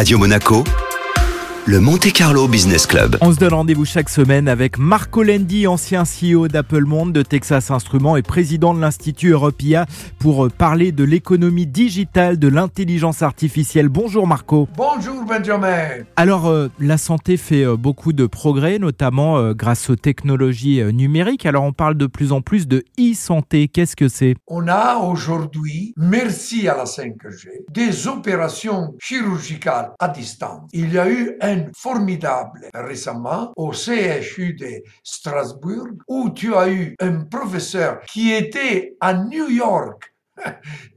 [0.00, 0.64] Radio Monaco,
[1.70, 3.16] le Monte Carlo Business Club.
[3.20, 7.70] On se donne rendez-vous chaque semaine avec Marco Lendi, ancien CEO d'Apple Monde, de Texas
[7.70, 9.86] Instruments et président de l'Institut Europia
[10.18, 13.88] pour euh, parler de l'économie digitale, de l'intelligence artificielle.
[13.88, 14.68] Bonjour Marco.
[14.76, 16.02] Bonjour Benjamin.
[16.16, 20.90] Alors, euh, la santé fait euh, beaucoup de progrès, notamment euh, grâce aux technologies euh,
[20.90, 21.46] numériques.
[21.46, 23.68] Alors, on parle de plus en plus de e-santé.
[23.68, 24.34] Qu'est-ce que c'est?
[24.48, 30.68] On a aujourd'hui, merci à la 5G, des opérations chirurgicales à distance.
[30.72, 36.94] Il y a eu un formidable récemment au CHU de Strasbourg où tu as eu
[37.00, 40.10] un professeur qui était à New York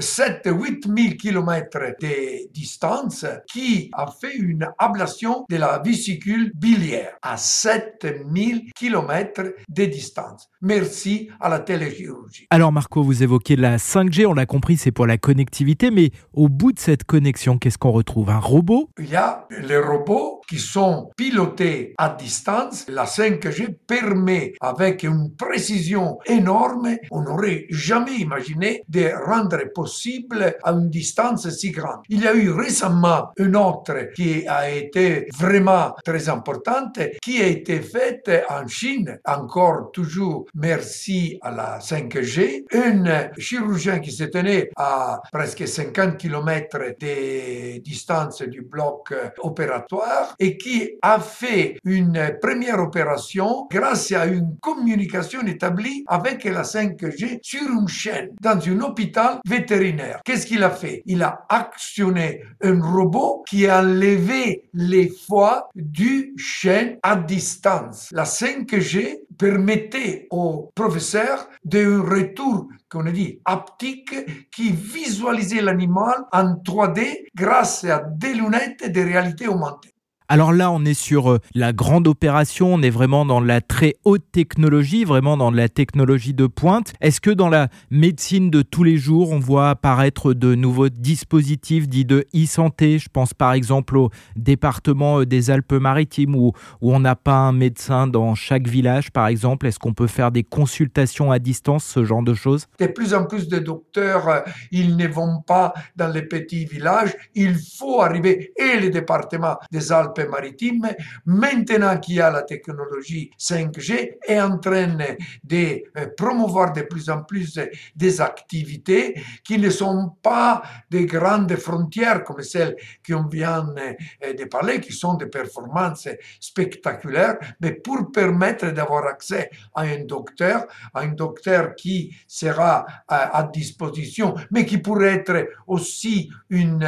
[0.00, 7.36] 7-8 000 km de distance qui a fait une ablation de la vésicule biliaire à
[7.36, 10.48] 7 000 km de distance.
[10.60, 12.46] Merci à la téléchirurgie.
[12.50, 14.26] Alors, Marco, vous évoquez la 5G.
[14.26, 15.90] On l'a compris, c'est pour la connectivité.
[15.90, 18.30] Mais au bout de cette connexion, qu'est-ce qu'on retrouve?
[18.30, 18.90] Un robot?
[18.98, 22.86] Il y a les robots qui sont pilotés à distance.
[22.88, 30.72] La 5G permet, avec une précision énorme, on n'aurait jamais imaginé de rendre possible à
[30.72, 32.00] une distance si grande.
[32.08, 37.46] Il y a eu récemment une autre qui a été vraiment très importante, qui a
[37.46, 42.64] été faite en Chine, encore toujours merci à la 5G.
[42.72, 50.56] Un chirurgien qui se tenait à presque 50 km de distance du bloc opératoire et
[50.56, 57.62] qui a fait une première opération grâce à une communication établie avec la 5G sur
[57.62, 60.20] une chaîne dans un hôpital vétérinaire.
[60.24, 61.02] Qu'est-ce qu'il a fait?
[61.06, 68.08] Il a actionné un robot qui a enlevé les foies du chêne à distance.
[68.12, 74.14] La 5G permettait au professeur de retour qu'on a dit haptique
[74.50, 79.94] qui visualisait l'animal en 3D grâce à des lunettes de réalité augmentée.
[80.30, 83.94] Alors là, on est sur euh, la grande opération, on est vraiment dans la très
[84.04, 86.92] haute technologie, vraiment dans la technologie de pointe.
[87.00, 91.88] Est-ce que dans la médecine de tous les jours, on voit apparaître de nouveaux dispositifs
[91.88, 92.98] dits de e-santé?
[92.98, 96.52] Je pense par exemple au département euh, des Alpes-Maritimes où,
[96.82, 99.66] où on n'a pas un médecin dans chaque village, par exemple.
[99.66, 102.66] Est-ce qu'on peut faire des consultations à distance, ce genre de choses?
[102.78, 104.40] De plus en plus de docteurs, euh,
[104.72, 107.16] ils ne vont pas dans les petits villages.
[107.34, 110.88] Il faut arriver, et les départements des Alpes maritimes,
[111.24, 114.96] maintenant qu'il y a la technologie 5G, est en train
[115.44, 117.58] de euh, promouvoir de plus en plus
[117.94, 122.76] des activités qui ne sont pas des grandes frontières comme celles
[123.06, 126.08] qu'on vient euh, de parler, qui sont des performances
[126.40, 133.38] spectaculaires, mais pour permettre d'avoir accès à un docteur, à un docteur qui sera à,
[133.38, 136.78] à disposition, mais qui pourrait être aussi un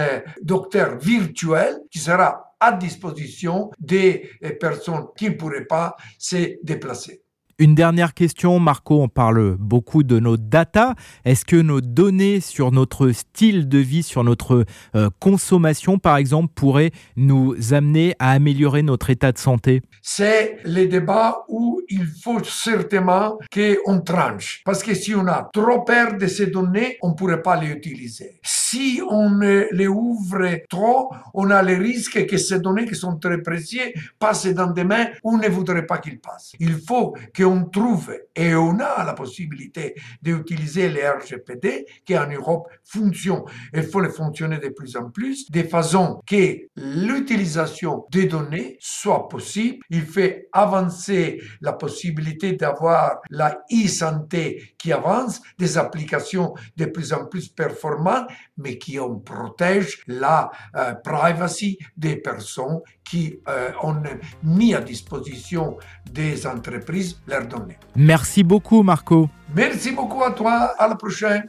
[0.42, 7.22] docteur virtuel qui sera à disposition des personnes qui ne pourraient pas se déplacer.
[7.60, 10.94] Une dernière question, Marco, on parle beaucoup de nos data.
[11.26, 14.64] Est-ce que nos données sur notre style de vie, sur notre
[14.96, 19.82] euh, consommation, par exemple, pourraient nous amener à améliorer notre état de santé?
[20.00, 24.62] C'est le débat où il faut certainement qu'on tranche.
[24.64, 27.68] Parce que si on a trop peur de ces données, on ne pourrait pas les
[27.68, 28.40] utiliser.
[28.70, 29.40] Si on
[29.72, 34.46] les ouvre trop, on a le risque que ces données qui sont très précieuses passent
[34.46, 36.52] dans des mains où on ne voudrait pas qu'ils passent.
[36.60, 42.30] Il faut qu'on on trouve et on a la possibilité d'utiliser les RGPD qui en
[42.30, 43.42] Europe fonctionnent.
[43.74, 49.28] Il faut les fonctionner de plus en plus de façon que l'utilisation des données soit
[49.28, 49.84] possible.
[49.90, 57.26] Il fait avancer la possibilité d'avoir la e-santé qui avance, des applications de plus en
[57.26, 64.02] plus performantes, mais qui on protège la euh, privacy des personnes qui euh, ont
[64.42, 65.76] mis à disposition
[66.10, 67.78] des entreprises leurs données.
[67.94, 69.28] Merci beaucoup, Marco.
[69.54, 70.74] Merci beaucoup à toi.
[70.78, 71.48] À la prochaine.